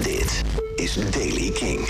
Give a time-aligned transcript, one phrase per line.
[0.00, 0.42] Dit
[0.76, 1.88] is Daily King.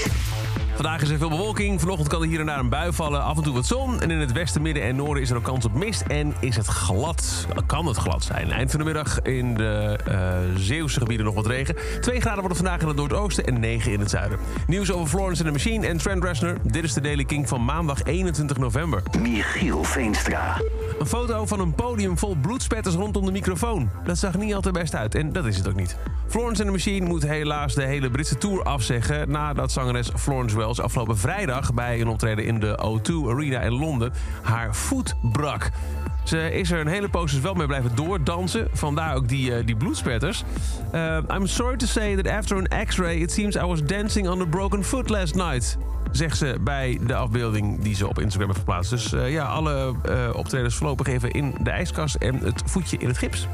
[0.74, 1.80] Vandaag is er veel bewolking.
[1.80, 3.22] Vanochtend kan er hier en daar een bui vallen.
[3.22, 4.00] Af en toe wat zon.
[4.00, 6.00] En in het westen, midden en noorden is er ook kans op mist.
[6.00, 7.46] En is het glad.
[7.66, 8.50] Kan het glad zijn.
[8.50, 10.16] Eind van de middag in de uh,
[10.56, 11.76] Zeeuwse gebieden nog wat regen.
[12.00, 14.38] 2 graden wordt het vandaag in het noordoosten en 9 in het zuiden.
[14.66, 16.56] Nieuws over Florence and the Machine en Trent Reznor.
[16.62, 19.02] Dit is de Daily King van maandag 21 november.
[19.20, 20.60] Michiel Veenstra.
[21.02, 23.90] Een foto van een podium vol bloedspetters rondom de microfoon.
[24.04, 25.96] Dat zag niet altijd best uit en dat is het ook niet.
[26.26, 29.30] Florence and the Machine moet helaas de hele Britse tour afzeggen...
[29.30, 31.74] nadat zangeres Florence Wells afgelopen vrijdag...
[31.74, 35.70] bij een optreden in de O2 Arena in Londen haar voet brak.
[36.24, 38.68] Ze is er een hele poos dus wel mee blijven doordansen.
[38.72, 40.44] Vandaar ook die, uh, die bloedspetters.
[40.94, 43.16] Uh, I'm sorry to say that after an x-ray...
[43.16, 45.78] it seems I was dancing on a broken foot last night
[46.12, 48.90] zegt ze bij de afbeelding die ze op Instagram heeft geplaatst.
[48.90, 49.94] Dus uh, ja, alle
[50.32, 53.46] optredens voorlopig even in de ijskast en het voetje in het gips.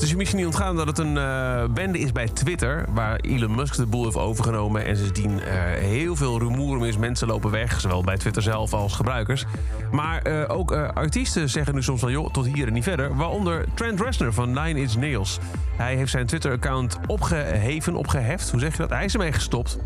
[0.00, 2.84] Het is je misschien niet ontgaan dat het een uh, bende is bij Twitter...
[2.94, 4.84] waar Elon Musk de boel heeft overgenomen...
[4.84, 5.42] en sindsdien uh,
[5.78, 6.96] heel veel rumoer om is.
[6.96, 9.44] Mensen lopen weg, zowel bij Twitter zelf als gebruikers.
[9.90, 12.10] Maar uh, ook artiesten zeggen nu soms van...
[12.10, 13.16] joh, tot hier en niet verder.
[13.16, 15.38] Waaronder Trent Reznor van Nine Inch Nails.
[15.76, 18.50] Hij heeft zijn Twitter-account opgeheven, opgeheft.
[18.50, 18.90] Hoe zeg je dat?
[18.90, 19.78] Hij is ermee gestopt.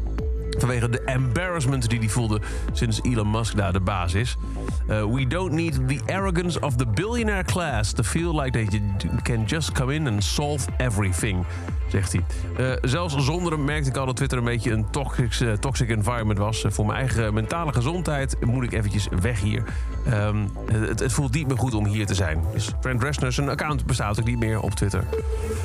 [0.58, 2.40] Vanwege de embarrassment die hij voelde
[2.72, 4.36] sinds Elon Musk daar de baas is.
[4.88, 8.80] Uh, we don't need the arrogance of the billionaire class to feel like they
[9.22, 11.44] can just come in and solve everything,
[11.88, 12.24] zegt hij.
[12.60, 15.90] Uh, zelfs zonder hem merkte ik al dat Twitter een beetje een toxic, uh, toxic
[15.90, 16.64] environment was.
[16.68, 19.62] voor mijn eigen mentale gezondheid moet ik eventjes weg hier.
[20.08, 22.44] Um, het, het, voelt niet meer goed om hier te zijn.
[22.52, 25.04] Dus Trent Reznor, zijn account bestaat ook niet meer op Twitter.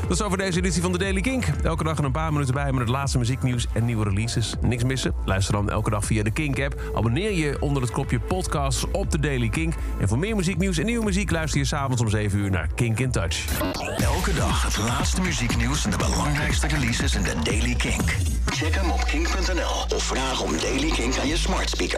[0.02, 1.46] Dat is over deze editie van de Daily Kink.
[1.64, 4.56] Elke dag een paar minuten bij met het laatste muzieknieuws en nieuwe releases.
[4.84, 5.14] Missen?
[5.26, 6.82] Luister dan elke dag via de Kink-app.
[6.96, 9.74] Abonneer je onder het kopje podcasts op de Daily Kink.
[10.00, 13.00] En voor meer muzieknieuws en nieuwe muziek luister je s'avonds om 7 uur naar Kink
[13.00, 13.46] in Touch.
[13.98, 18.16] Elke dag het laatste muzieknieuws en de belangrijkste releases in de Daily Kink.
[18.46, 21.98] Check hem op kink.nl of vraag om Daily Kink aan je smart speaker.